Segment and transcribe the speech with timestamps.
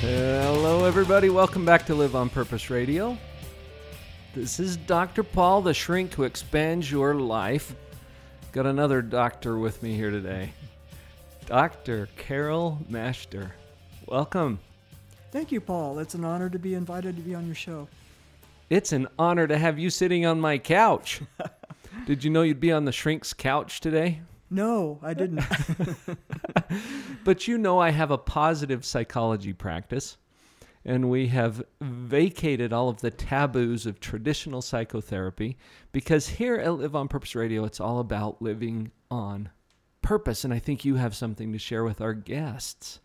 [0.00, 1.28] Hello, everybody.
[1.28, 3.18] Welcome back to Live on Purpose Radio.
[4.32, 5.24] This is Dr.
[5.24, 7.74] Paul, the shrink who expands your life.
[8.52, 10.52] Got another doctor with me here today,
[11.46, 12.08] Dr.
[12.16, 13.50] Carol Masheter.
[14.06, 14.60] Welcome.
[15.32, 15.98] Thank you, Paul.
[15.98, 17.88] It's an honor to be invited to be on your show.
[18.70, 21.22] It's an honor to have you sitting on my couch.
[22.06, 24.20] Did you know you'd be on the shrink's couch today?
[24.48, 25.44] No, I didn't.
[27.24, 30.16] But you know, I have a positive psychology practice,
[30.84, 35.58] and we have vacated all of the taboos of traditional psychotherapy
[35.92, 39.50] because here at Live on Purpose Radio, it's all about living on
[40.00, 40.44] purpose.
[40.44, 43.00] And I think you have something to share with our guests.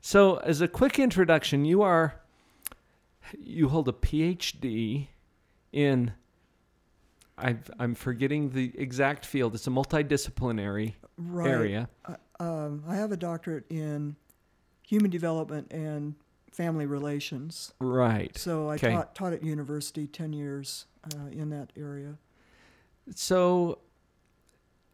[0.00, 2.20] So, as a quick introduction, you are
[3.38, 5.06] you hold a PhD
[5.72, 6.12] in
[7.38, 9.54] I've, I'm forgetting the exact field.
[9.54, 11.48] It's a multidisciplinary right.
[11.48, 11.88] area.
[12.04, 14.16] Uh, um, I have a doctorate in
[14.86, 16.14] human development and
[16.50, 17.72] family relations.
[17.80, 18.36] Right.
[18.36, 18.92] So I Okay.
[18.92, 22.18] taught, taught at university 10 years uh, in that area.
[23.14, 23.78] So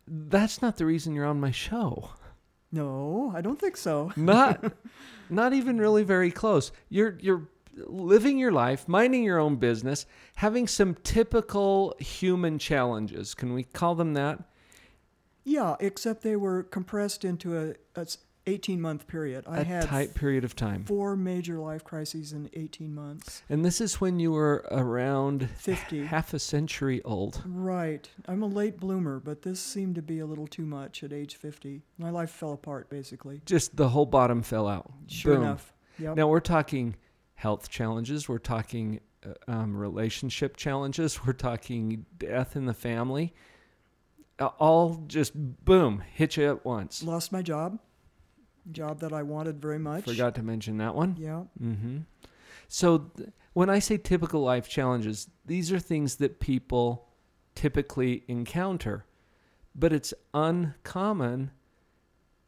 [0.06, 2.10] that's not the reason you're on my show.
[2.70, 4.12] No, I don't think so.
[4.16, 4.62] Not
[5.30, 6.70] not even really very close.
[6.90, 7.48] You're you're
[7.86, 10.04] living your life, minding your own business,
[10.36, 13.34] having some typical human challenges.
[13.34, 14.38] Can we call them that?
[15.48, 18.06] Yeah, except they were compressed into a, a
[18.46, 19.44] 18 month period.
[19.46, 20.84] I A had a tight period of time.
[20.84, 23.42] four major life crises in 18 months.
[23.48, 26.04] And this is when you were around 50.
[26.04, 27.42] half a century old.
[27.46, 28.08] Right.
[28.26, 31.36] I'm a late bloomer, but this seemed to be a little too much at age
[31.36, 31.82] 50.
[31.98, 33.40] My life fell apart, basically.
[33.46, 34.90] Just the whole bottom fell out.
[35.06, 35.44] Sure Boom.
[35.44, 35.74] enough.
[35.98, 36.16] Yep.
[36.16, 36.94] Now we're talking
[37.34, 38.28] health challenges.
[38.28, 41.22] We're talking uh, um, relationship challenges.
[41.26, 43.34] We're talking death in the family.
[44.40, 47.02] All just boom, hit you at once.
[47.02, 47.78] Lost my job.
[48.70, 50.04] Job that I wanted very much.
[50.04, 51.16] Forgot to mention that one.
[51.18, 51.44] Yeah.
[51.62, 51.98] Mm-hmm.
[52.68, 57.08] So th- when I say typical life challenges, these are things that people
[57.54, 59.06] typically encounter,
[59.74, 61.50] but it's uncommon,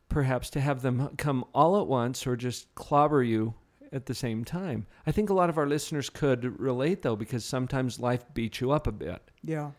[0.08, 3.54] perhaps, to have them come all at once or just clobber you
[3.92, 4.86] at the same time.
[5.06, 8.70] I think a lot of our listeners could relate though, because sometimes life beats you
[8.70, 9.70] up a bit, Yeah.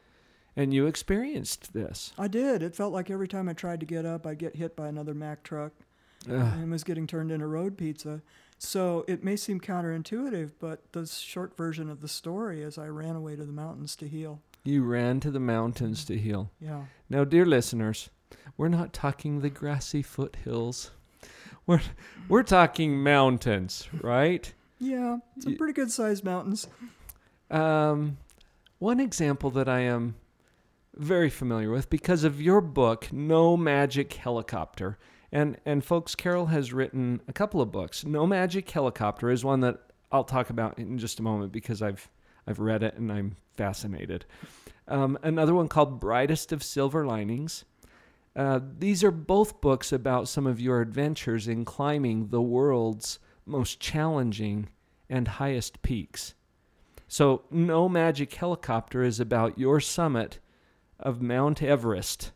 [0.56, 2.14] And you experienced this.
[2.18, 2.62] I did.
[2.62, 5.14] It felt like every time I tried to get up, I'd get hit by another
[5.14, 5.72] Mack truck
[6.30, 6.36] Ugh.
[6.36, 8.22] and was getting turned into road pizza.
[8.58, 13.16] So it may seem counterintuitive, but the short version of the story is I ran
[13.16, 14.42] away to the mountains to heal.
[14.64, 16.52] You ran to the mountains to heal.
[16.60, 16.84] Yeah.
[17.10, 18.12] Now, dear listeners,
[18.58, 20.92] we're not talking the grassy foothills.
[21.66, 21.82] We're
[22.30, 24.52] we're talking mountains, right?
[24.80, 25.18] Yeah.
[25.40, 26.68] Some pretty good sized mountains.
[27.50, 28.18] Um,
[28.80, 30.16] one example that I am
[30.96, 34.98] very familiar with because of your book, No Magic Helicopter.
[35.32, 38.06] And and folks, Carol has written a couple of books.
[38.06, 39.80] No Magic Helicopter is one that
[40.12, 42.10] I'll talk about in just a moment because I've
[42.46, 44.26] I've read it and I'm fascinated.
[44.88, 47.64] Um, another one called Brightest of Silver Linings.
[48.36, 53.80] Uh, these are both books about some of your adventures in climbing the world's most
[53.80, 54.70] challenging
[55.10, 56.34] and highest peaks.
[57.08, 60.40] So, No Magic Helicopter is about your summit
[61.02, 62.32] of Mount Everest.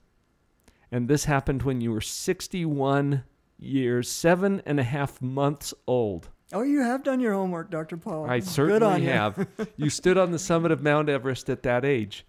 [0.92, 3.24] And this happened when you were 61
[3.58, 6.30] years, seven and a half months old.
[6.54, 7.98] Oh, you have done your homework, Dr.
[7.98, 8.30] Paul.
[8.30, 9.10] I Good certainly on you.
[9.10, 9.48] have.
[9.78, 12.26] you stood on the summit of Mount Everest at that age,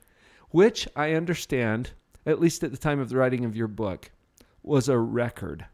[0.51, 1.91] which I understand,
[2.25, 4.11] at least at the time of the writing of your book,
[4.63, 5.67] was a record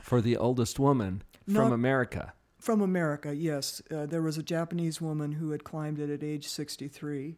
[0.00, 1.22] for the oldest woman
[1.52, 2.32] from America.
[2.58, 3.82] From America, yes.
[3.90, 7.36] Uh, there was a Japanese woman who had climbed it at age 63.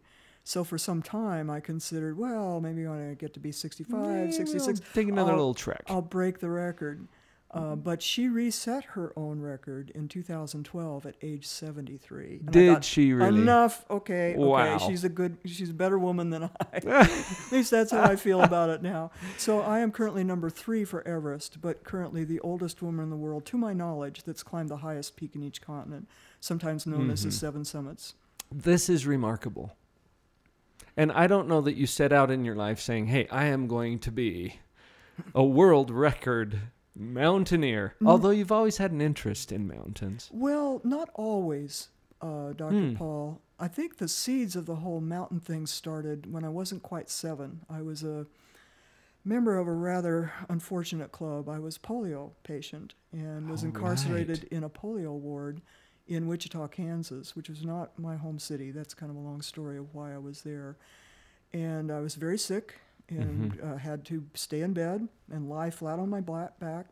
[0.49, 4.31] So for some time, I considered, well, maybe when I get to be 65, Yeah,
[4.31, 5.83] 66, we'll Take another I'll- little trek.
[5.89, 7.07] I'll break the record.
[7.51, 12.41] Uh, but she reset her own record in 2012 at age 73.
[12.45, 13.41] And Did thought, she really?
[13.43, 13.85] Enough.
[13.91, 14.33] Okay.
[14.33, 14.39] Okay.
[14.39, 14.79] Wow.
[14.79, 15.37] She's a good.
[15.47, 16.51] She's a better woman than I.
[16.73, 19.11] At least that's how I feel about it now.
[19.39, 23.17] So I am currently number three for Everest, but currently the oldest woman in the
[23.17, 26.07] world, to my knowledge, that's climbed the highest peak in each continent,
[26.41, 27.33] sometimes known as the Mhm.
[27.33, 28.15] Seven Summits.
[28.53, 29.73] This is remarkable.
[30.99, 33.69] And I don't know that you set out in your life saying, hey, I am
[33.69, 34.59] going to be
[35.33, 36.59] a world record
[36.97, 37.95] Mountaineer.
[38.03, 38.09] Mm.
[38.09, 40.29] Although you've always had an interest in mountains.
[40.33, 41.91] Well, not always,
[42.21, 42.75] uh, Dr.
[42.75, 42.95] Hmm.
[42.97, 43.41] Paul.
[43.61, 47.61] I think the seeds of the whole mountain thing started when I wasn't quite seven.
[47.71, 48.27] I was a
[49.25, 51.49] member of a rather unfortunate club.
[51.49, 54.53] I was polio patient and was All incarcerated right.
[54.53, 55.61] in a polio ward
[56.09, 58.71] in Wichita, Kansas, which was not my home city.
[58.71, 60.77] That's kind of a long story of why I was there.
[61.53, 62.77] And I was very sick
[63.11, 63.73] and Mm-hmm.
[63.73, 66.87] uh, had to stay in bed and lie flat on my back.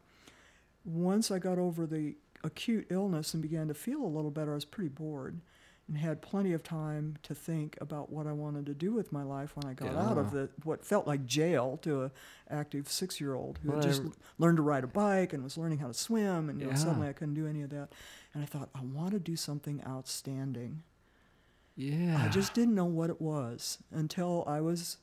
[0.85, 2.15] Once I got over the
[2.45, 5.41] acute illness and began to feel a little better, I was pretty bored
[5.89, 9.23] and had plenty of time to think about what I wanted to do with my
[9.23, 12.11] life when I got out of the what felt like jail to a
[12.51, 15.45] active six year old who Well, had just l- learned to ride a bike and
[15.45, 17.91] was learning how to swim and you know, suddenly I couldn't do any of that.
[18.35, 20.83] And I thought, I want to do something outstanding.
[21.77, 22.23] Yeah.
[22.25, 24.97] I just didn't know what it was until I was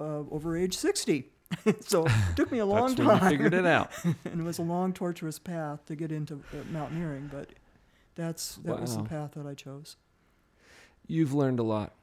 [0.00, 1.30] uh, over age 60.
[1.80, 3.30] so it took me a long That's when you time.
[3.30, 3.90] figured it out.
[4.04, 7.48] and it was a long, tortuous path to get into uh, mountaineering, but
[8.14, 9.96] that's that was the path that I chose.
[11.08, 11.94] You've learned a lot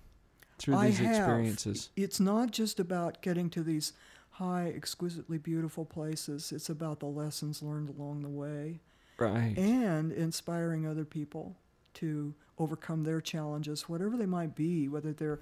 [0.57, 1.15] through I these have.
[1.15, 1.89] experiences.
[1.95, 3.93] It's not just about getting to these
[4.31, 6.51] high, exquisitely beautiful places.
[6.51, 8.81] It's about the lessons learned along the way
[9.17, 9.57] Right.
[9.57, 11.55] and inspiring other people
[11.95, 15.39] to overcome their challenges, whatever they might be, whether they're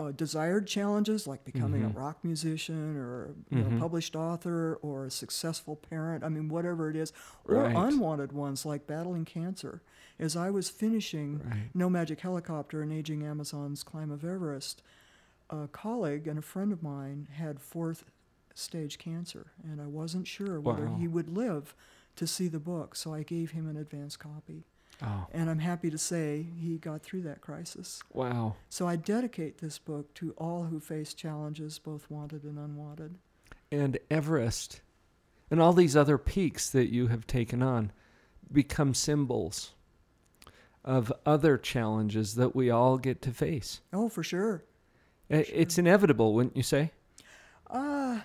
[0.00, 1.94] uh, desired challenges like becoming Mhm.
[1.94, 3.78] a rock musician or you know, Mhm.
[3.78, 6.24] published author or a successful parent.
[6.24, 7.12] I mean, whatever it is,
[7.44, 7.76] or Right.
[7.76, 9.82] unwanted ones like battling cancer.
[10.18, 11.70] As I was finishing Right.
[11.74, 14.82] No Magic Helicopter and Aging Amazon's Climb of Everest,
[15.50, 18.04] a colleague and a friend of mine had fourth
[18.54, 20.96] stage cancer, and I wasn't sure whether Wow.
[20.96, 21.74] he would live
[22.16, 24.64] to see the book, so I gave him an advance copy.
[25.02, 28.00] Oh, And I'm happy to say he got through that crisis.
[28.12, 28.54] wow.
[28.68, 33.16] So I dedicate this book to all who face challenges, both wanted and unwanted.
[33.70, 34.80] And Everest
[35.50, 37.90] and all these other peaks that you have taken on
[38.50, 39.72] become symbols
[40.84, 43.80] of other challenges that we all get to face.
[43.92, 44.64] Oh, for sure.
[45.30, 46.92] I- It's inevitable, wouldn't you say?
[47.70, 48.20] Uh,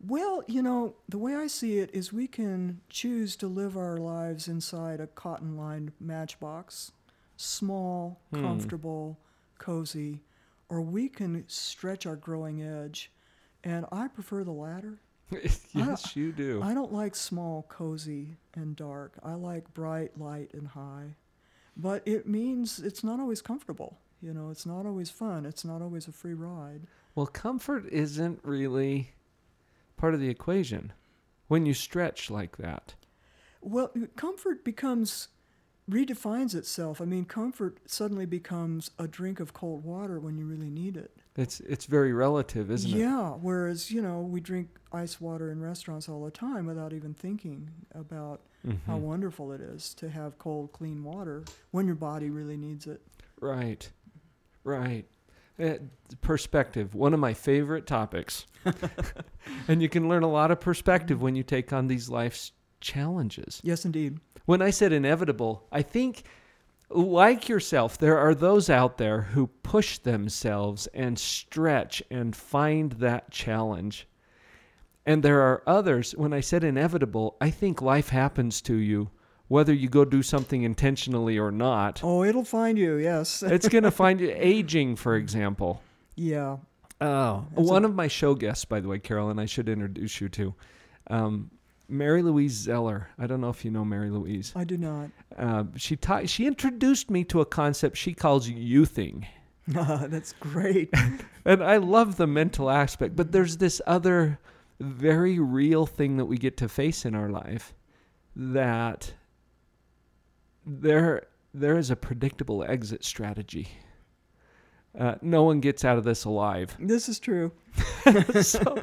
[0.00, 3.96] well, you know, the way I see it is we can choose to live our
[3.98, 6.92] lives inside a cotton lined matchbox,
[7.36, 8.42] small, Hmm.
[8.42, 9.18] comfortable,
[9.58, 10.22] cozy,
[10.68, 13.12] or we can stretch our growing edge.
[13.64, 14.98] And I prefer the latter.
[15.74, 16.62] yes, you do.
[16.62, 19.18] I don't like small, cozy, and dark.
[19.24, 21.16] I like bright, light, and high.
[21.76, 23.98] But it means it's not always comfortable.
[24.22, 25.44] You know, it's not always fun.
[25.44, 26.82] It's not always a free ride.
[27.14, 29.10] Well, comfort isn't really
[29.96, 30.92] part of the equation
[31.48, 32.94] when you stretch like that.
[33.60, 35.28] Well, comfort becomes
[35.90, 37.00] redefines itself.
[37.00, 41.16] I mean, comfort suddenly becomes a drink of cold water when you really need it.
[41.36, 42.98] It's it's very relative, isn't it?
[42.98, 47.12] yeah, whereas, you know, we drink ice water in restaurants all the time without even
[47.14, 48.40] thinking about
[48.86, 49.02] how Mhm.
[49.02, 53.00] wonderful it is to have cold, clean water when your body really needs it.
[53.40, 53.88] Right.
[54.64, 55.06] Right.
[55.62, 55.74] Uh,
[56.20, 58.46] perspective, one of my favorite topics.
[59.68, 63.60] and you can learn a lot of perspective when you take on these life's challenges.
[63.64, 64.20] Yes, indeed.
[64.44, 66.24] When I said inevitable, I think,
[66.90, 73.30] like yourself, there are those out there who push themselves and stretch and find that
[73.30, 74.06] challenge.
[75.06, 79.10] And there are others, when I said inevitable, I think life happens to you,
[79.48, 82.00] whether you go do something intentionally or not.
[82.02, 83.42] Oh, it'll find you, yes.
[83.46, 85.82] It's going to find you aging, for example.
[86.16, 86.56] yeah.
[86.98, 90.18] Oh, That's a- one of my show guests, by the way, Carolyn, I should introduce
[90.20, 90.54] you to,
[91.10, 91.50] um,
[91.88, 93.10] Mary Louise Zeller.
[93.18, 94.52] I don't know if you know Mary Louise.
[94.56, 95.10] I do not.
[95.36, 99.24] Uh, she ta- she introduced me to a concept she calls youthing,
[99.68, 100.88] That's great.
[101.44, 103.14] and I love the mental aspect.
[103.14, 104.38] But there's this other
[104.80, 107.74] very real thing that we get to face in our life
[108.34, 109.12] that
[110.66, 113.68] there there is a predictable exit strategy.
[114.98, 116.74] Uh, no one gets out of this alive.
[116.80, 117.52] this is true.
[118.42, 118.78] so,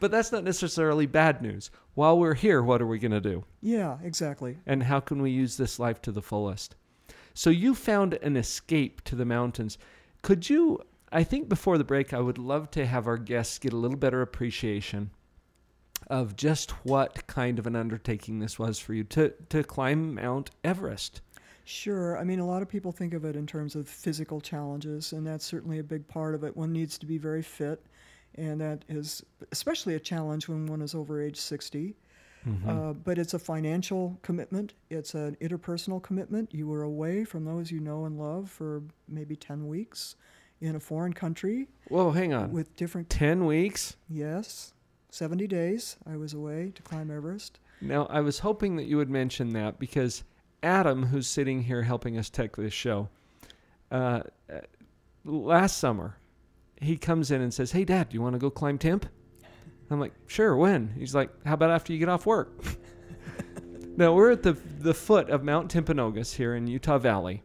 [0.00, 1.70] but that's not necessarily bad news.
[1.94, 3.44] While we're here, what are we going to do?
[3.60, 4.58] Yeah, exactly.
[4.66, 6.76] And how can we use this life to the fullest?
[7.34, 9.78] So, you found an escape to the mountains.
[10.22, 10.80] Could you?
[11.12, 13.98] I think before the break, I would love to have our guests get a little
[13.98, 15.10] better appreciation
[16.10, 20.50] of just what kind of an undertaking this was for you to, to climb Mount
[20.64, 21.22] Everest.
[21.64, 22.18] Sure.
[22.18, 25.26] I mean, a lot of people think of it in terms of physical challenges, and
[25.26, 26.56] that's certainly a big part of it.
[26.56, 27.86] One needs to be very fit,
[28.34, 31.94] and that is especially a challenge when one is over age 60.
[32.66, 36.48] Uh, but it's a financial commitment, it's an interpersonal commitment.
[36.54, 40.16] You were away from those you know and love for maybe 10 weeks
[40.62, 42.50] in a foreign country Whoa, hang on.
[42.50, 43.96] with different, 10 weeks?
[44.08, 44.72] yes,
[45.10, 47.58] 70 days I was away to climb Everest.
[47.80, 50.22] Now, I was hoping that you would mention that because
[50.62, 53.08] Adam, who's sitting here helping us tech this show,
[53.90, 54.20] uh,
[54.52, 54.60] uh,
[55.24, 56.16] last summer,
[56.80, 59.06] he comes in and says, Hey, Dad, do you want to go climb Timp?
[59.90, 60.94] I'm like, Sure, when?
[60.96, 62.52] He's like, How about after you get off work?
[63.96, 67.42] now, we're at the, the foot of Mount Timpanogos here in Utah Valley,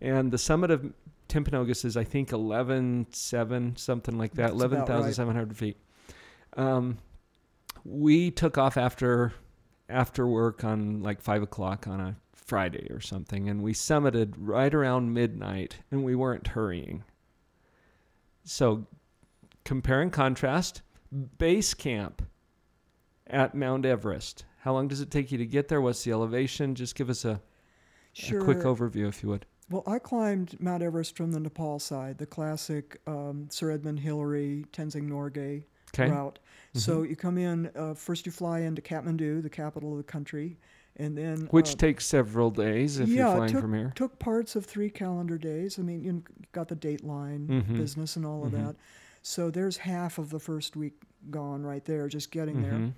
[0.00, 0.92] and the summit of
[1.28, 4.88] Timpanogos is, I think, 11.7, something like that, That's about right.
[4.88, 5.76] 11,700 feet.
[6.58, 6.98] Um,
[7.84, 9.32] we took off after
[9.88, 14.74] after work on like five o'clock on a Friday or something, and we summited right
[14.74, 17.04] around midnight, and we weren't hurrying.
[18.44, 18.86] So,
[19.64, 20.82] compare and contrast
[21.38, 22.22] base camp
[23.26, 24.44] at Mount Everest.
[24.60, 25.80] How long does it take you to get there?
[25.80, 26.74] What's the elevation?
[26.74, 27.40] Just give us a,
[28.14, 28.40] Sure.
[28.40, 29.46] a quick overview, if you would.
[29.70, 34.64] Well, I climbed Mount Everest from the Nepal side, the classic um, Sir Edmund Hillary,
[34.72, 36.10] Tenzing Norgay Okay.
[36.10, 36.38] route.
[36.74, 40.58] So you come in, uh, first you fly into Kathmandu, the capital of the country,
[40.96, 41.48] and then.
[41.50, 43.92] Which uh, takes several days if yeah, you're flying took, from here.
[43.94, 45.78] took parts of three calendar days.
[45.78, 46.22] I mean, you
[46.52, 47.76] got the Dateline Mhm.
[47.76, 48.66] business and all of Mhm.
[48.66, 48.76] that.
[49.22, 52.72] So there's half of the first week gone right there, just getting there.
[52.72, 52.92] Mhm.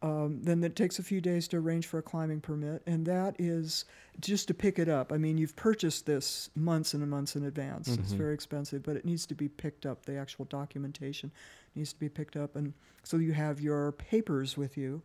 [0.00, 3.34] Um, then it takes a few days to arrange for a climbing permit, and that
[3.40, 3.84] is
[4.20, 5.12] just to pick it up.
[5.12, 7.88] I mean, you've purchased this months and months in advance.
[7.88, 8.16] It's Mhm.
[8.16, 10.06] very expensive, but it needs to be picked up.
[10.06, 11.32] The actual documentation
[11.78, 15.02] needs to be picked up, and so you have your papers with you.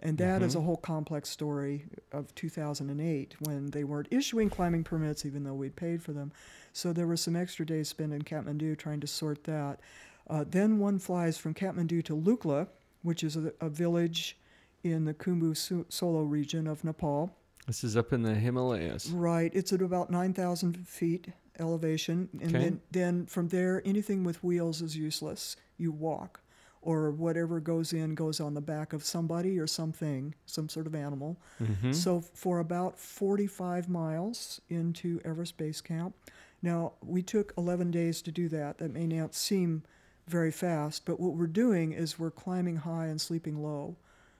[0.00, 0.58] And that is Mhm.
[0.58, 5.74] a whole complex story of 2008 when they weren't issuing climbing permits, even though we'd
[5.76, 6.32] paid for them.
[6.74, 9.80] So there were some extra days spent in Kathmandu trying to sort that.
[10.28, 12.66] Uh, then one flies from Kathmandu to Lukla,
[13.02, 14.36] which is a, a village
[14.84, 17.34] in the Khumbu Su- Solu region of Nepal.
[17.66, 19.08] This is up in the Himalayas.
[19.08, 21.28] Right, it's at about 9,000 feet
[21.58, 22.28] elevation.
[22.34, 22.58] And Okay.
[22.64, 25.56] then, then from there, anything with wheels is useless.
[25.76, 26.40] You walk,
[26.80, 30.94] or whatever goes in goes on the back of somebody or something, some sort of
[30.94, 31.36] animal.
[31.60, 31.94] Mhm.
[31.94, 36.14] So for about 45 miles into Everest Base Camp.
[36.62, 38.78] Now, we took 11 days to do that.
[38.78, 39.82] That may not seem
[40.26, 43.96] very fast, but what we're doing is we're climbing high and sleeping low,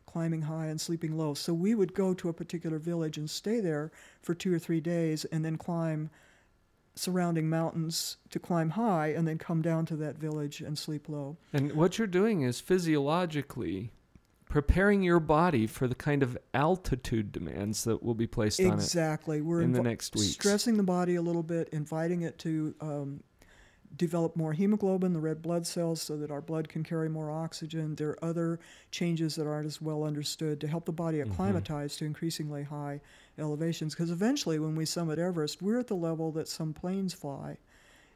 [0.07, 1.35] climbing high and sleeping low.
[1.35, 4.81] So we would go to a particular village and stay there for two or three
[4.81, 6.11] days and then climb
[6.97, 11.37] surrounding mountains to climb high and then come down to that village and sleep low.
[11.53, 13.93] And what you're doing is physiologically
[14.49, 18.73] preparing your body for the kind of altitude demands that will be placed on it
[18.75, 19.41] Exactly.
[19.41, 20.33] We're in the next weeks.
[20.33, 23.23] stressing the body a little bit, inviting it to um,
[23.97, 27.95] develop more hemoglobin, the red blood cells, so that our blood can carry more oxygen.
[27.95, 28.59] There are other
[28.91, 31.31] changes that aren't as well understood to help the body Mm-hmm.
[31.33, 33.01] acclimatize to increasingly high
[33.39, 33.95] elevations.
[33.95, 37.59] Because eventually, when we summit Everest, we're at the level that some planes fly.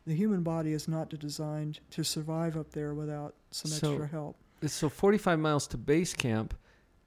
[0.07, 4.37] The human body is not designed to survive up there without some So- extra help.
[4.67, 6.55] So 45 miles to base camp,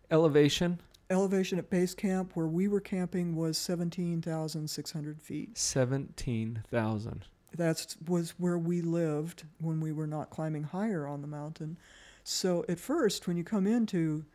[0.10, 0.80] elevation
[1.10, 5.56] Elevation at base camp, where we were camping, was 17,600 feet.
[5.58, 7.26] 17,000.
[7.56, 11.78] That's was where we lived when we were not climbing higher on the mountain.
[12.24, 14.26] So at first, when you come into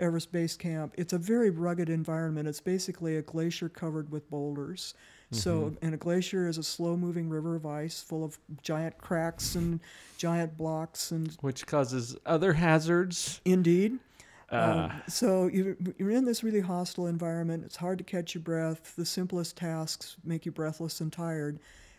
[0.00, 2.46] Everest Base Camp, it's a very rugged environment.
[2.48, 4.94] It's basically a glacier covered with boulders.
[5.30, 9.80] So, and a glacier is a slow-moving river of ice full of giant cracks and
[10.16, 11.10] giant blocks.
[11.10, 13.40] And Which causes other hazards.
[13.44, 13.98] indeed,
[14.50, 17.62] Uh, um, so you're, you're in this really hostile environment.
[17.66, 18.96] It's hard to catch your breath.
[18.96, 21.58] The simplest tasks make you breathless and tired.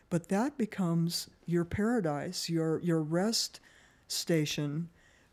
[0.09, 3.59] But that becomes your paradise, your, your rest
[4.07, 4.89] station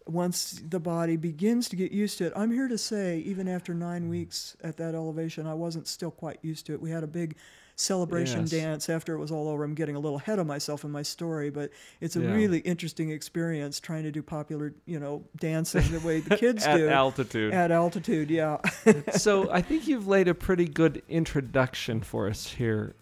[0.06, 2.32] once the body begins to get used to it.
[2.36, 4.10] I'm here to say, even after nine mm-hmm.
[4.10, 6.80] weeks at that elevation, I wasn't still quite used to it.
[6.80, 7.36] We had a big
[7.78, 8.50] celebration Yes.
[8.50, 9.62] dance after it was all over.
[9.62, 12.32] I'm getting a little ahead of myself in my story, but it's a Yeah.
[12.32, 16.76] really interesting experience trying to do popular, you know, dancing the way the kids at
[16.76, 17.52] do At altitude.
[17.52, 18.30] at altitude.
[18.30, 18.58] Yeah.
[19.12, 22.94] so I think you've laid a pretty good introduction for us here,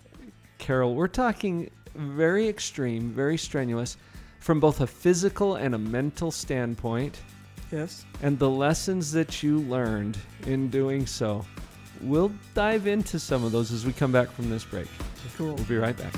[0.65, 0.95] Carol.
[0.95, 3.99] We're talking very extreme, very strenuous,
[4.41, 7.21] from both a physical and a mental standpoint,
[7.71, 8.07] yes.
[8.23, 10.17] and the lessons that you learned
[10.47, 11.45] in doing so.
[12.01, 14.87] We'll dive into some of those as we come back from this break.
[15.37, 15.55] Cool.
[15.55, 16.15] We'll be right back.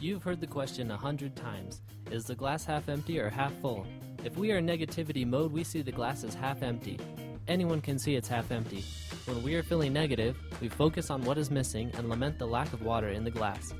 [0.00, 1.82] You've heard the question a hundred times
[2.12, 3.86] Is the glass half empty or half full?
[4.22, 7.00] If we are in negativity mode, we see the glass as half empty.
[7.48, 8.84] Anyone can see it's half empty.
[9.24, 12.70] When we are feeling negative, we focus on what is missing and lament the lack
[12.74, 13.72] of water in the glass.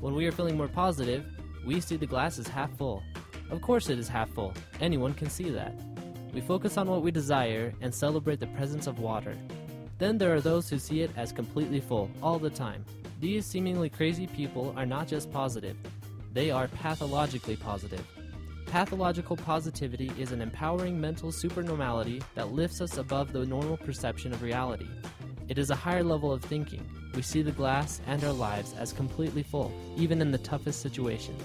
[0.00, 1.26] When we are feeling more positive,
[1.66, 3.02] we see the glass as half full.
[3.50, 4.54] Of course, it is half full.
[4.80, 5.74] Anyone can see that.
[6.32, 9.36] We focus on what we desire and celebrate the presence of water.
[9.98, 12.86] Then there are those who see it as completely full all the time.
[13.20, 15.76] These seemingly crazy people are not just positive,
[16.32, 18.04] they are pathologically positive.
[18.66, 24.42] Pathological positivity is an empowering mental supernormality that lifts us above the normal perception of
[24.42, 24.88] reality.
[25.48, 26.86] It is a higher level of thinking.
[27.14, 31.42] We see the glass and our lives as completely full, even in the toughest situations.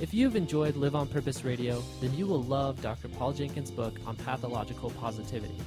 [0.00, 3.08] If you've enjoyed Live on Purpose Radio, then you will love Dr.
[3.08, 5.58] Paul Jenkins' book on pathological positivity.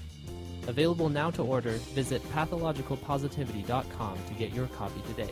[0.68, 5.32] Available now to order, visit pathologicalpositivity.com to get your copy today.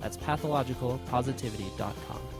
[0.00, 2.35] That's pathologicalpositivity.com.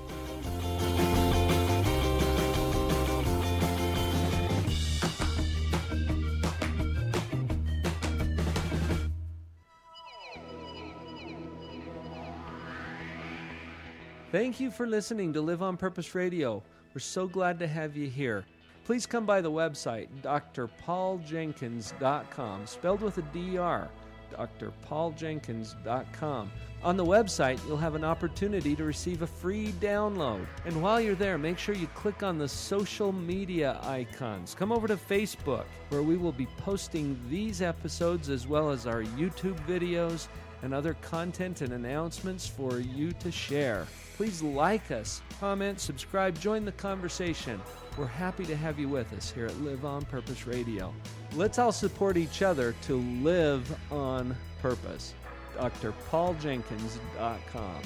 [14.36, 16.62] Thank you for listening to Live on Purpose Radio.
[16.92, 18.44] We're so glad to have you here.
[18.84, 23.88] Please come by the website, drpauljenkins.com, spelled with a DR,
[24.34, 26.52] drpauljenkins.com.
[26.82, 30.46] On the website, you'll have an opportunity to receive a free download.
[30.66, 34.54] And while you're there, make sure you click on the social media icons.
[34.54, 39.02] Come over to Facebook, where we will be posting these episodes as well as our
[39.02, 40.28] YouTube videos
[40.60, 43.86] and other content and announcements for you to share.
[44.16, 47.60] Please like us, comment, subscribe, join the conversation.
[47.98, 50.94] We're happy to have you with us here at Live on Purpose Radio.
[51.34, 55.12] Let's all support each other to live on purpose.
[55.58, 57.82] drpauljenkins.com.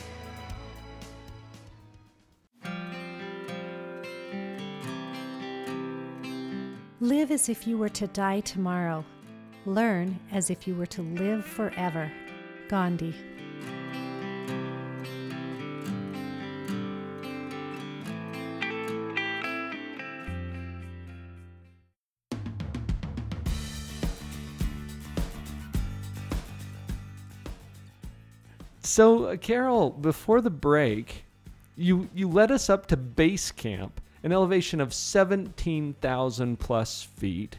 [7.00, 9.02] Live as if you were to die tomorrow.
[9.66, 12.12] Learn as if you were to live forever.
[12.68, 13.16] Gandhi.
[28.90, 31.22] So, uh, Carol, before the break,
[31.76, 37.58] you you led us up to base camp, an elevation of seventeen thousand plus feet,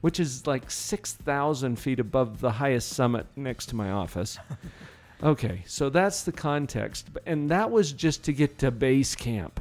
[0.00, 4.38] which is like six thousand feet above the highest summit next to my office.
[5.22, 9.60] okay, so that's the context, and that was just to get to base camp.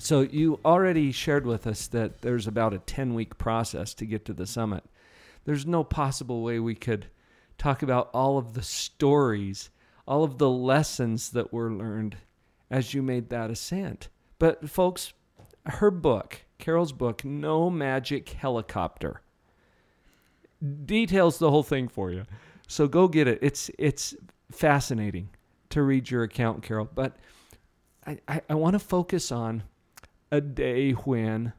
[0.00, 4.24] So you already shared with us that there's about a ten week process to get
[4.24, 4.82] to the summit.
[5.44, 7.06] There's no possible way we could
[7.58, 9.70] talk about all of the stories
[10.10, 12.16] all of the lessons that were learned
[12.68, 14.08] as you made that ascent.
[14.40, 15.12] But, folks,
[15.66, 19.22] her book, Carol's book, No Magic Helicopter,
[20.84, 22.24] details the whole thing for you.
[22.66, 23.38] So go get it.
[23.40, 24.14] It's it's
[24.50, 25.30] fascinating
[25.70, 26.88] to read your account, Carol.
[26.92, 27.16] But
[28.04, 29.62] I, I, I want to focus on
[30.32, 31.52] a day when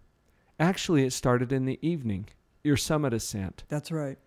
[0.59, 2.27] actually it started in the evening,
[2.63, 4.17] your summit ascent That's right.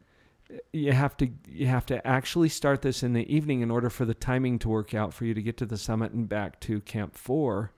[0.72, 4.04] You have to you have to actually start this in the evening in order for
[4.04, 6.80] the timing to work out for you to get to the summit and back to
[6.80, 7.72] camp 4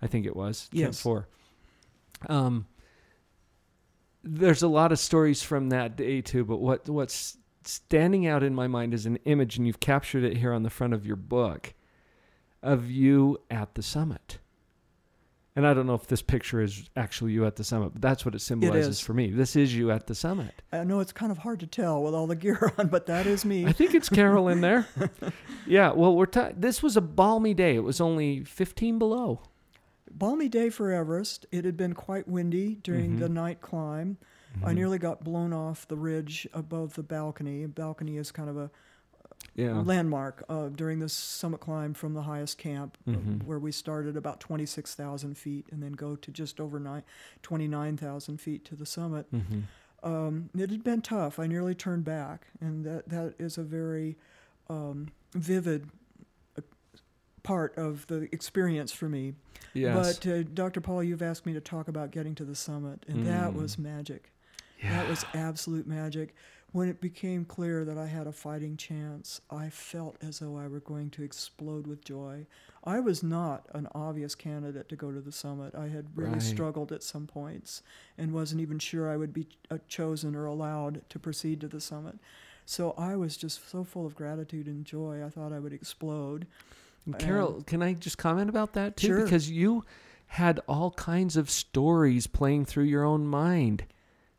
[0.00, 1.28] i think it was camp 4
[2.28, 2.66] um
[4.22, 8.54] there's a lot of stories from that day too but what what's standing out in
[8.54, 11.16] my mind is an image and you've captured it here on the front of your
[11.16, 11.74] book
[12.62, 14.38] of you at the summit
[15.56, 18.26] and I don't know if this picture is actually you at the summit, but that's
[18.26, 19.00] what it symbolizes is.
[19.00, 19.30] for me.
[19.30, 20.62] This is you at the summit.
[20.70, 23.26] I know it's kind of hard to tell with all the gear on, but that
[23.26, 23.64] is me.
[23.66, 24.86] I think it's Carol in there.
[25.66, 27.74] yeah, well, we're ta- this was a balmy day.
[27.74, 29.40] It was only 15 below.
[30.10, 31.46] Balmy day for Everest.
[31.50, 33.20] It had been quite windy during mm-hmm.
[33.20, 34.18] the night climb.
[34.62, 34.74] I mm-hmm.
[34.74, 37.62] nearly got blown off the ridge above the balcony.
[37.62, 38.70] A balcony is kind of a
[39.56, 39.80] Yeah.
[39.80, 43.42] landmark uh, during the summit climb from the highest camp, uh, Mhm.
[43.44, 47.02] where we started about 26,000 feet and then go to just over nine,
[47.42, 49.26] 29,000 feet to the summit.
[49.30, 49.60] hmm
[50.02, 51.38] Um, it had been tough.
[51.40, 54.16] I nearly turned back, and that, that is a very
[54.68, 55.88] um, vivid
[56.58, 56.60] uh,
[57.42, 59.34] part of the experience for me.
[59.72, 60.18] Yes.
[60.20, 60.80] But uh, Dr.
[60.80, 63.54] Paul, you've asked me to talk about getting to the summit, and that Mm.
[63.56, 64.30] was magic.
[64.82, 64.90] yeah.
[64.90, 66.34] That was absolute magic.
[66.76, 70.68] When it became clear that I had a fighting chance, I felt as though I
[70.68, 72.46] were going to explode with joy.
[72.84, 75.74] I was not an obvious candidate to go to the summit.
[75.74, 76.42] I had really Right.
[76.42, 77.82] struggled at some points
[78.18, 81.80] and wasn't even sure I would be uh, chosen or allowed to proceed to the
[81.80, 82.18] summit.
[82.66, 86.46] So I was just so full of gratitude and joy, I thought I would explode.
[87.06, 89.06] And Carol, can I just comment about that too?
[89.06, 89.24] Sure.
[89.24, 89.86] Because you
[90.26, 93.86] had all kinds of stories playing through your own mind.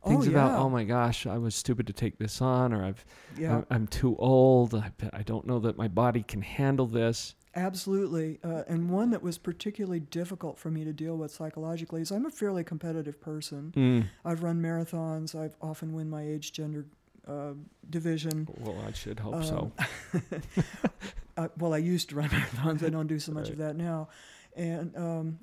[0.08, 3.06] Things oh, about, oh my gosh, I was stupid to take this on, or I've,
[3.38, 3.58] yeah.
[3.58, 4.74] I'm, I'm too old.
[4.76, 7.36] I, I don't know that my body can handle this.
[7.56, 8.39] Absolutely.
[8.43, 12.26] Uh, and one that was particularly difficult for me to deal with psychologically is I'm
[12.26, 13.74] a fairly competitive person.
[13.76, 14.06] Mm.
[14.24, 15.34] I've run marathons.
[15.34, 16.86] I've often win my age gender
[17.28, 17.54] uh,
[17.89, 18.48] division.
[18.60, 19.72] Well, I should hope so.
[20.13, 20.22] Um,
[21.38, 22.84] uh, well, I used to run marathons.
[22.84, 24.10] I don't do so much of that now.
[24.58, 25.39] And um,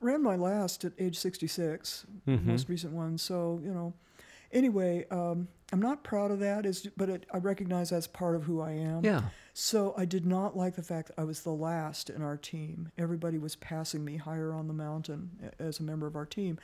[0.00, 2.44] ran my last at age 66, Mhm.
[2.44, 3.16] most recent one.
[3.18, 3.94] So, you know,
[4.52, 8.44] anyway, um, I'm not proud of that, is, but it, I recognize that's part of
[8.44, 9.02] who I am.
[9.04, 9.22] Yeah.
[9.54, 12.92] So I did not like the fact that I was the last in our team.
[12.98, 16.58] Everybody was passing me higher on the mountain as a member of our team.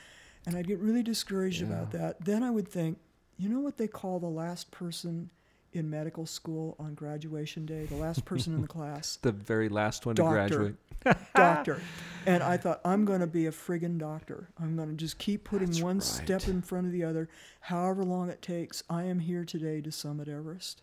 [0.46, 2.24] And I'd get really discouraged about that.
[2.24, 2.98] Then I would think,
[3.38, 5.30] you know what they call the last person
[5.72, 7.86] in medical school on graduation day?
[7.86, 9.18] The last person in the class?
[9.22, 10.48] The very last one Doctor.
[10.48, 10.56] to
[11.04, 11.26] graduate.
[11.34, 11.80] doctor.
[12.26, 14.50] And I thought, I'm going to be a friggin' doctor.
[14.60, 16.02] I'm going to just keep putting That's one right.
[16.04, 17.30] step in front of the other,
[17.60, 18.82] however long it takes.
[18.90, 20.82] I am here today to summit Everest.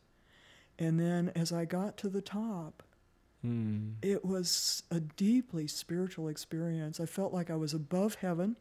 [0.79, 2.81] And then as I got to the top,
[3.45, 3.93] Mm.
[4.01, 6.99] it was a deeply spiritual experience.
[6.99, 8.55] I felt like I was above heaven,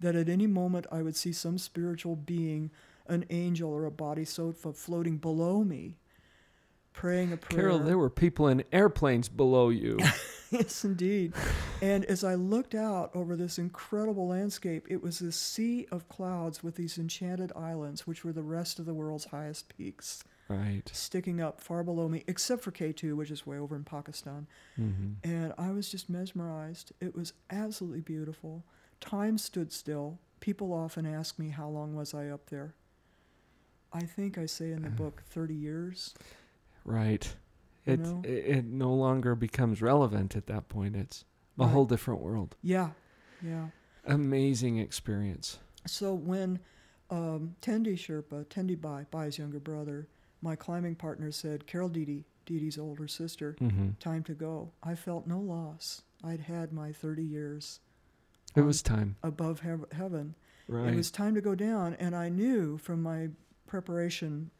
[0.00, 2.70] that at any moment I would see some spiritual being,
[3.06, 5.96] an angel or a bodhisattva floating below me,
[6.92, 7.60] praying a prayer.
[7.60, 9.98] Carol, there were people in airplanes below you.
[10.50, 11.34] yes, indeed.
[11.82, 16.62] And as I looked out over this incredible landscape, it was this sea of clouds
[16.62, 20.88] with these enchanted islands, which were the rest of the world's highest peaks, right.
[20.92, 24.46] sticking up far below me, except for K2, which is way over in Pakistan.
[24.76, 26.92] hmm And I was just mesmerized.
[27.00, 28.64] It was absolutely beautiful.
[29.00, 30.18] Time stood still.
[30.40, 32.74] People often ask me, How long was I up there?
[33.94, 36.14] I think I say in the book 30 years.
[36.84, 37.32] Right.
[37.86, 38.22] It, know?
[38.24, 40.96] it no longer becomes relevant at that point.
[40.96, 41.24] It's
[41.58, 41.70] a Right.
[41.70, 42.56] whole different world.
[42.62, 42.90] Yeah,
[43.40, 43.68] yeah.
[44.04, 45.58] Amazing experience.
[45.86, 46.58] So when
[47.10, 50.08] um, Tendi Sherpa, Tendi Bai, Bai's younger brother,
[50.42, 55.26] my climbing partner said, Carol Didi, Didi's older sister, hmm time to go, I felt
[55.26, 56.02] no loss.
[56.24, 57.80] I'd had my 30 years
[58.56, 59.16] It was time.
[59.22, 60.34] above heav- heaven.
[60.66, 60.92] Right.
[60.92, 63.28] It was time to go down, and I knew from my
[63.66, 64.50] preparation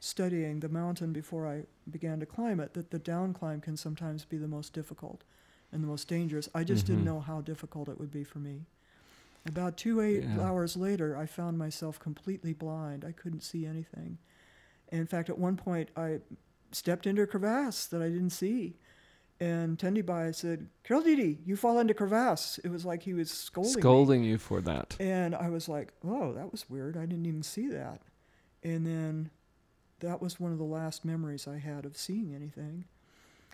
[0.00, 4.24] studying the mountain before I began to climb it that the down climb can sometimes
[4.24, 5.22] be the most difficult
[5.70, 6.48] and the most dangerous.
[6.54, 6.88] I just Mhm.
[6.88, 8.66] didn't know how difficult it would be for me.
[9.46, 10.40] About two eight Yeah.
[10.40, 13.04] hours later, I found myself completely blind.
[13.04, 14.18] I couldn't see anything.
[14.90, 16.20] In fact, at one point, I
[16.72, 18.76] stepped into a crevasse that I didn't see.
[19.40, 22.58] And Tendibai said, Carol Didi, you fall into crevasse.
[22.58, 23.80] It was like he was scolding me.
[23.80, 24.96] Scolding you for that.
[25.00, 26.96] And I was like, oh, that was weird.
[26.96, 28.02] I didn't even see that.
[28.62, 29.30] And then
[30.00, 32.84] that was one of the last memories I had of seeing anything.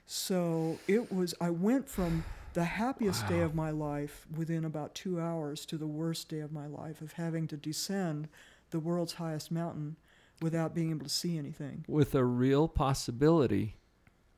[0.07, 5.21] So it was, I went from the happiest day of my life within about two
[5.21, 8.29] hours to the worst day of my life of having to descend
[8.71, 9.97] the world's highest mountain
[10.41, 11.85] without being able to see anything.
[11.87, 13.77] With a real possibility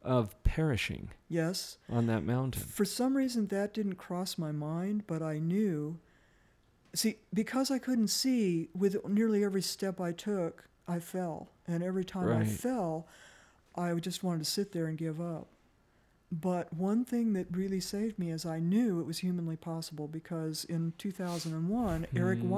[0.02, 2.62] of perishing Yes, on that mountain.
[2.62, 5.98] For some reason, that didn't cross my mind, but I knew.
[6.94, 11.48] See, because I couldn't see, with nearly every step I took, I fell.
[11.68, 13.07] And every time I fell,
[13.76, 15.46] I just wanted to sit there and give up.
[16.33, 20.64] But one thing that really saved me is I knew it was humanly possible because
[20.64, 22.48] in 2001, Erik Hmm.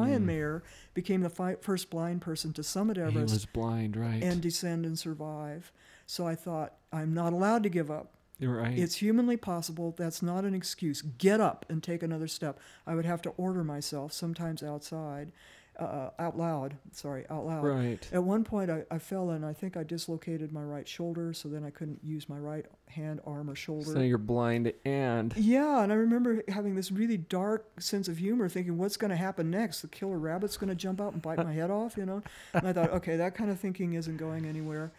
[0.93, 4.23] Became the fi- first blind person to summit He Everest was blind, right?
[4.23, 5.73] and descend and survive.
[6.07, 8.13] So I thought, I'm not allowed to give up.
[8.39, 8.77] You're right.
[8.79, 9.95] It's humanly possible.
[9.97, 11.03] That's not an excuse.
[11.03, 12.59] Get up and take another step.
[12.87, 15.31] I would have to order myself, sometimes outside,
[15.79, 16.77] uh, out loud.
[16.93, 17.65] Sorry, out loud.
[17.65, 18.09] right.
[18.13, 21.49] At one point, I, I fell and I think I dislocated my right shoulder, so
[21.49, 23.93] then I couldn't use my right hand, arm, or shoulder.
[23.93, 28.49] So you're blind and Yeah, and I remember having this really dark sense of humor,
[28.49, 29.81] thinking, "What's going to happen next?
[29.83, 32.23] The killer rabbit's going to jump out and bite my head off," you know.
[32.53, 34.93] And I thought, okay, that kind of thinking isn't going anywhere.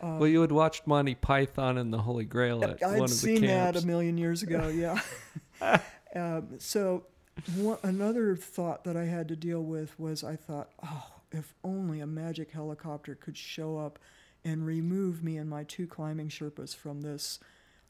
[0.00, 2.88] Um, well, you had watched Monty Python and the Holy Grail at I'd one of
[2.90, 3.12] the camps.
[3.24, 4.68] I'd seen that a million years ago.
[4.74, 5.00] Yeah.
[6.16, 7.06] um, so,
[7.56, 12.00] one, another thought that I had to deal with was I thought, oh, if only
[12.00, 13.98] a magic helicopter could show up
[14.44, 17.38] and remove me and my two climbing Sherpas from this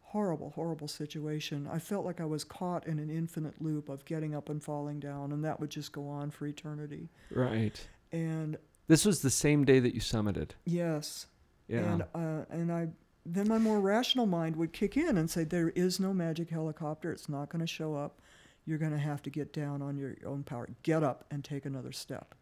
[0.00, 1.66] horrible, horrible situation.
[1.72, 5.00] I felt like I was caught in an infinite loop of getting up and falling
[5.00, 7.08] down, and that would just go on for eternity.
[7.30, 7.80] Right.
[8.12, 10.50] And This was the same day that you summited.
[10.66, 11.26] yes,
[11.72, 11.92] Yeah.
[11.92, 12.88] and uh, and I
[13.24, 17.12] then my more rational mind would kick in and say there is no magic helicopter.
[17.12, 18.20] It's not going to show up.
[18.66, 20.68] You're going to have to get down on your own power.
[20.82, 22.34] Get up and take another step.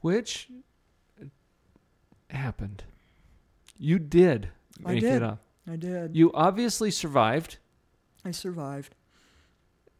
[0.00, 0.48] Which
[2.30, 2.84] happened.
[3.78, 4.48] You did
[4.84, 5.16] I did.
[5.16, 5.40] it up.
[5.70, 6.16] I did.
[6.16, 7.58] You obviously survived.
[8.24, 8.94] I survived.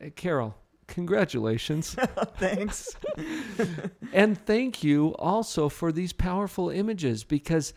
[0.02, 0.56] Uh, Carol,
[0.86, 1.94] congratulations.
[2.36, 2.96] Thanks.
[4.12, 7.74] and thank you also for these powerful images because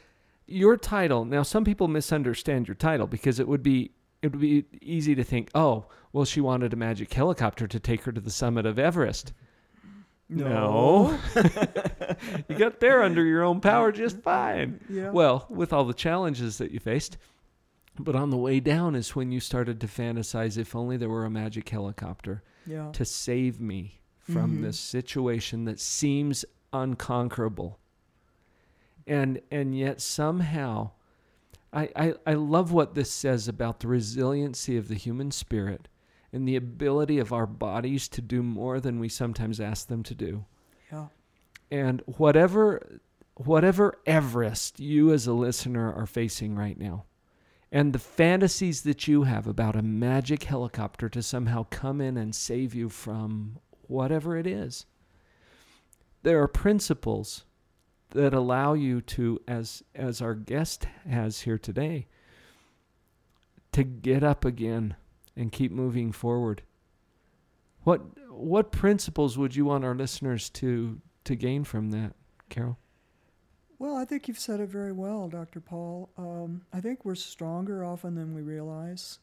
[0.51, 4.65] your title, now some people misunderstand your title because it would be it would be
[4.81, 8.29] easy to think, "Oh, well she wanted a magic helicopter to take her to the
[8.29, 9.33] summit of Everest."
[10.29, 11.17] No.
[12.47, 14.79] you got there under your own power just fine.
[14.89, 15.09] Yeah.
[15.09, 17.17] Well, with all the challenges that you faced.
[17.99, 21.25] But on the way down is when you started to fantasize if only there were
[21.25, 22.91] a magic helicopter Yeah.
[22.93, 24.61] to save me from Mhm.
[24.61, 27.77] this situation that seems unconquerable.
[29.07, 30.91] And and yet somehow
[31.73, 35.87] I, I, I love what this says about the resiliency of the human spirit
[36.33, 40.15] and the ability of our bodies to do more than we sometimes ask them to
[40.15, 40.45] do.
[40.91, 41.07] Yeah.
[41.69, 42.99] And whatever
[43.35, 47.05] whatever Everest you as a listener are facing right now,
[47.71, 52.35] and the fantasies that you have about a magic helicopter to somehow come in and
[52.35, 54.85] save you from whatever it is.
[56.23, 57.45] There are principles
[58.11, 62.07] that allow you to as as our guest has here today
[63.71, 64.95] to get up again
[65.35, 66.63] and keep moving forward.
[67.83, 72.13] What what principles would you want our listeners to to gain from that,
[72.49, 72.77] Carol?
[73.79, 75.59] Well, I think you've said it very well, Dr.
[75.59, 76.09] Paul.
[76.15, 79.17] Um, I think we're stronger often than we realize,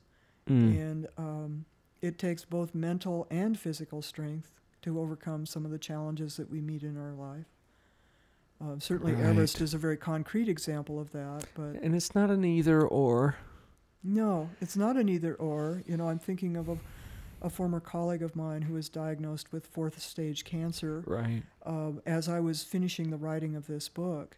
[0.48, 0.80] Mm.
[0.80, 1.64] and um,
[2.00, 4.50] it takes both mental and physical strength
[4.82, 7.46] to overcome some of the challenges that we meet in our life.
[8.60, 12.44] Uh, certainly, Everest is a very concrete example of that, but And it's not an
[12.44, 13.36] either or.
[14.02, 15.82] no, it's not an either or.
[15.86, 16.76] You know, I'm thinking of a,
[17.40, 21.04] a former colleague of mine who was diagnosed with fourth stage cancer.
[21.06, 21.42] Right.
[21.64, 24.36] um, as I was finishing the writing of this book,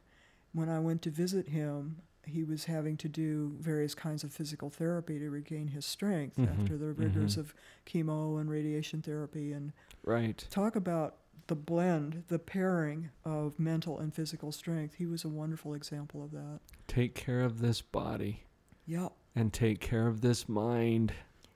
[0.52, 4.68] when I went to visit him, he was having to do various kinds of physical
[4.68, 7.38] therapy to regain his strength Mhm, after the rigors mhm.
[7.40, 7.54] of
[7.86, 9.52] chemo and radiation therapy.
[9.52, 9.72] And
[10.04, 10.44] Right.
[10.50, 11.16] talk about
[11.50, 14.94] the blend, the pairing of mental and physical strength.
[14.94, 16.60] He was a wonderful example of that.
[16.86, 18.44] Take care of this body
[18.86, 19.10] Yep.
[19.34, 21.12] and take care of this mind.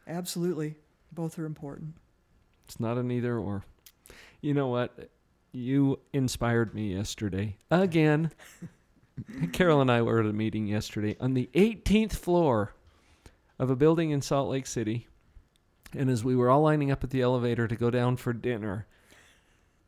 [0.09, 0.75] absolutely.
[1.13, 1.95] Both are important.
[2.65, 3.63] It's not an either or.
[4.41, 5.11] You know what?
[5.53, 7.57] You inspired me yesterday.
[7.71, 8.33] Again.
[9.53, 12.75] Carol and I were at a meeting yesterday on the 18th floor
[13.61, 15.07] of a building in Salt Lake City.
[15.97, 18.89] And as we were all lining up at the elevator to go down for dinner,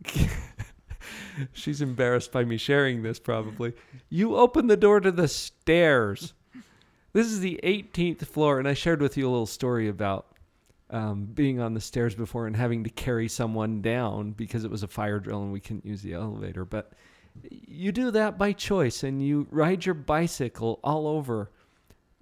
[1.52, 3.74] she's embarrassed by me sharing this probably.
[4.08, 6.34] You open the door to the stairs.
[7.12, 8.58] This is the 18th floor.
[8.58, 10.26] And I shared with you a little story about
[10.90, 14.82] um, being on the stairs before and having to carry someone down because it was
[14.82, 16.64] a fire drill and we couldn't use the elevator.
[16.64, 16.92] But
[17.50, 21.50] you do that by choice and you ride your bicycle all over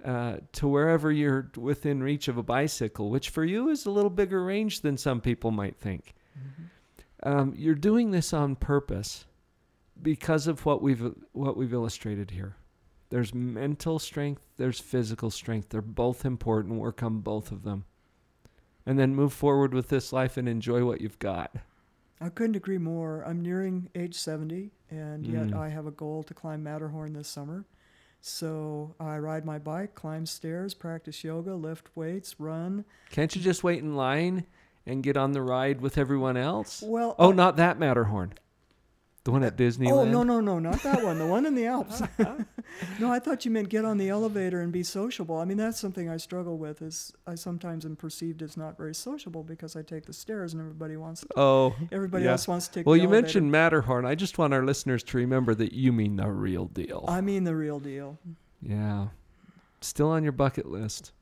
[0.04, 4.10] uh, to wherever you're within reach of a bicycle, which for you is a little
[4.10, 6.14] bigger range than some people might think.
[7.24, 9.24] Um, you're doing this on purpose
[10.00, 12.56] because of what we've what we've illustrated here.
[13.10, 15.70] There's mental strength, there's physical strength.
[15.70, 16.80] They're both important.
[16.80, 17.84] Work on both of them
[18.86, 21.54] and then move forward with this life and enjoy what you've got.
[22.20, 23.22] I couldn't agree more.
[23.22, 25.54] I'm nearing age 70, and yet Mm.
[25.54, 27.64] I have a goal to climb Matterhorn this summer.
[28.20, 32.84] So I ride my bike, climb stairs, practice yoga, lift weights, run.
[33.10, 34.46] Can't you just wait in line
[34.86, 36.82] and get on the ride with everyone else?
[36.86, 38.34] Well, Oh, I- not that Matterhorn.
[39.24, 39.90] The one at Disneyland.
[39.90, 42.02] Oh no no no not that one the one in the Alps.
[43.00, 45.38] no, I thought you meant get on the elevator and be sociable.
[45.38, 46.82] I mean that's something I struggle with.
[46.82, 50.60] Is I sometimes am perceived as not very sociable because I take the stairs and
[50.60, 52.32] everybody wants Oh, everybody yeah.
[52.32, 52.86] else wants to take.
[52.86, 53.22] Well, you elevator.
[53.22, 54.04] mentioned Matterhorn.
[54.04, 57.06] I just want our listeners to remember that you mean the real deal.
[57.08, 58.18] I mean the real deal.
[58.60, 59.06] yeah.
[59.80, 61.12] Still on your bucket list.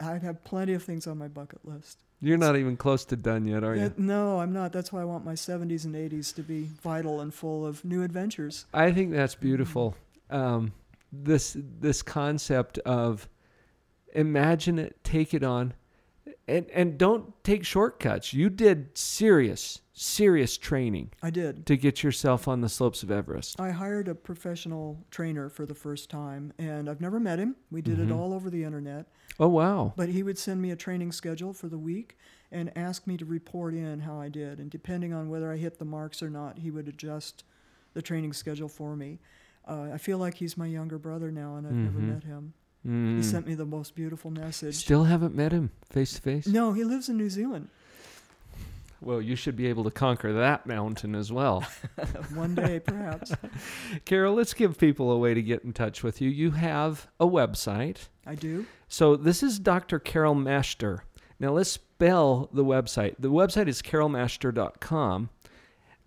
[0.00, 1.98] I have plenty of things on my bucket list.
[2.24, 3.92] You're not even close to done yet, are Uh, you?
[3.98, 4.72] no, I'm not.
[4.72, 8.02] That's why I want my 70s and 80s to be vital and full of new
[8.02, 8.64] adventures.
[8.72, 9.94] I think that's beautiful.
[10.30, 10.72] Um,
[11.12, 13.28] this this concept of
[14.14, 15.74] imagine it, take it on,
[16.48, 18.32] and and don't take shortcuts.
[18.32, 21.66] You did serious serious training I did.
[21.66, 23.60] to get yourself on the slopes of Everest.
[23.60, 27.54] I hired a professional trainer for the first time, and I've never met him.
[27.70, 28.06] We did Mhm.
[28.06, 29.06] it all over the internet.
[29.38, 29.94] Oh wow!
[29.96, 32.16] But he would send me a training schedule for the week
[32.50, 34.58] and ask me to report in how I did.
[34.60, 37.44] And depending on whether I hit the marks or not, he would adjust
[37.94, 39.20] the training schedule for me.
[39.66, 42.08] Uh, I feel like he's my younger brother now, and I've never Mhm.
[42.08, 42.52] met him.
[42.86, 43.16] Mm.
[43.16, 44.74] He sent me the most beautiful message.
[44.74, 46.46] Still haven't met him face to face.
[46.46, 47.68] no, he lives in New Zealand.
[49.04, 51.60] Well, you should be able to conquer that mountain as well.
[52.34, 53.32] One day, perhaps.
[54.06, 56.30] Carol, let's give people a way to get in touch with you.
[56.30, 58.08] You have a website.
[58.26, 58.64] I do.
[58.88, 59.98] So this is Dr.
[59.98, 61.00] Carol Masheter.
[61.38, 63.16] Now let's spell the website.
[63.18, 65.28] The website is carolmasheter.com.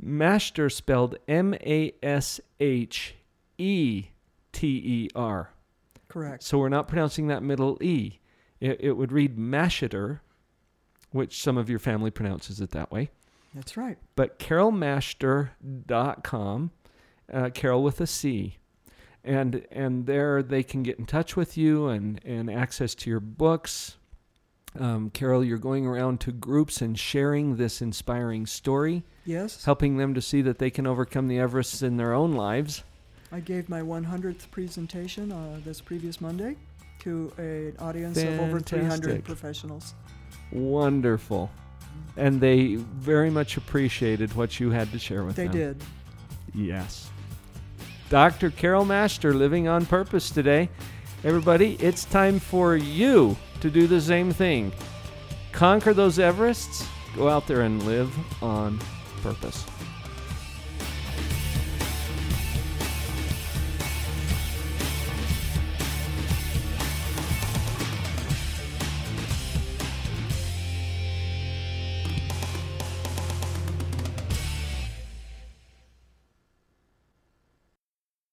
[0.04, 3.16] Masheter spelled M A S H
[3.60, 4.06] E
[4.52, 5.52] T E R.
[6.08, 6.42] Correct.
[6.42, 8.20] So we're not pronouncing that middle E.
[8.60, 10.22] It, it would read Masheter,
[11.12, 13.10] which some of your family pronounces it that way.
[13.54, 13.98] That's right.
[14.16, 16.72] But carolmasheter.com,
[17.34, 18.58] uh, Carol with a C.
[19.24, 23.20] and and there they can get in touch with you and and access to your
[23.20, 23.98] books.
[24.80, 29.66] Um, Carol, you're going around to groups and sharing this inspiring story, Yes.
[29.66, 32.84] helping them to see that they can overcome the Everests in their own lives.
[33.32, 36.58] I gave my 100th presentation uh, this previous Monday
[37.00, 39.94] to an audience of over 300 professionals.
[40.52, 41.50] Wonderful.
[42.16, 45.52] And they very much appreciated what you had to share with They them.
[45.52, 45.84] They did.
[46.54, 47.10] Yes.
[48.10, 48.50] Dr.
[48.52, 50.70] Carol Masheter living on purpose today.
[51.24, 54.72] Everybody, it's time for you to do the same thing.
[55.52, 58.80] Conquer those Everests, go out there and live on
[59.22, 59.66] purpose.